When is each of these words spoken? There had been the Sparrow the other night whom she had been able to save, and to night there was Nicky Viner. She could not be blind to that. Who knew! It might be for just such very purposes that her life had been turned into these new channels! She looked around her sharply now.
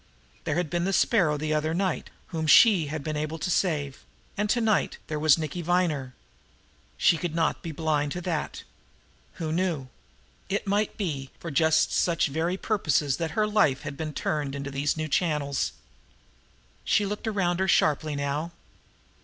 There 0.45 0.55
had 0.55 0.71
been 0.71 0.85
the 0.85 0.93
Sparrow 0.93 1.37
the 1.37 1.53
other 1.53 1.75
night 1.75 2.09
whom 2.29 2.47
she 2.47 2.87
had 2.87 3.03
been 3.03 3.15
able 3.15 3.37
to 3.37 3.51
save, 3.51 4.03
and 4.35 4.49
to 4.49 4.59
night 4.59 4.97
there 5.05 5.19
was 5.19 5.37
Nicky 5.37 5.61
Viner. 5.61 6.15
She 6.97 7.17
could 7.19 7.35
not 7.35 7.61
be 7.61 7.71
blind 7.71 8.11
to 8.13 8.21
that. 8.21 8.63
Who 9.33 9.51
knew! 9.51 9.89
It 10.49 10.65
might 10.65 10.97
be 10.97 11.29
for 11.39 11.51
just 11.51 11.91
such 11.93 12.29
very 12.29 12.57
purposes 12.57 13.17
that 13.17 13.37
her 13.37 13.45
life 13.45 13.81
had 13.83 13.95
been 13.95 14.11
turned 14.11 14.55
into 14.55 14.71
these 14.71 14.97
new 14.97 15.07
channels! 15.07 15.71
She 16.83 17.05
looked 17.05 17.27
around 17.27 17.59
her 17.59 17.67
sharply 17.67 18.15
now. 18.15 18.53